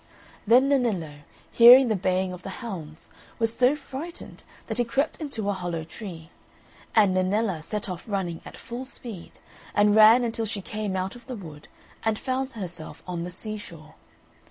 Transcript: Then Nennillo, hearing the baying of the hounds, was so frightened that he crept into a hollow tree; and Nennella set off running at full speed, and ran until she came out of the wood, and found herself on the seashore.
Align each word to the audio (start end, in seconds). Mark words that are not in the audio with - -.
Then 0.47 0.67
Nennillo, 0.69 1.19
hearing 1.51 1.87
the 1.87 1.95
baying 1.95 2.33
of 2.33 2.41
the 2.41 2.49
hounds, 2.65 3.11
was 3.37 3.53
so 3.53 3.75
frightened 3.75 4.43
that 4.65 4.79
he 4.79 4.83
crept 4.83 5.21
into 5.21 5.47
a 5.47 5.53
hollow 5.53 5.83
tree; 5.83 6.31
and 6.95 7.13
Nennella 7.15 7.61
set 7.61 7.87
off 7.87 8.05
running 8.09 8.41
at 8.43 8.57
full 8.57 8.83
speed, 8.83 9.33
and 9.75 9.95
ran 9.95 10.23
until 10.23 10.47
she 10.47 10.59
came 10.59 10.95
out 10.95 11.15
of 11.15 11.27
the 11.27 11.35
wood, 11.35 11.67
and 12.01 12.17
found 12.17 12.53
herself 12.53 13.03
on 13.05 13.25
the 13.25 13.29
seashore. 13.29 13.93